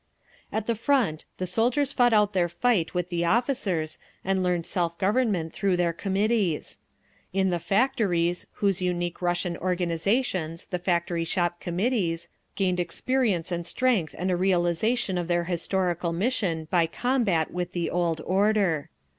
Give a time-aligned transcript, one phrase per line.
[0.51, 4.97] At the Front the soldiers fought out their fight with the officers, and learned self
[4.97, 6.79] government through their committees.
[7.33, 14.15] In the factories those unique Russian organisations, the Factory Shop Committees, gained experience and strength
[14.17, 18.89] and a realisation of their historical mission by combat with the old order.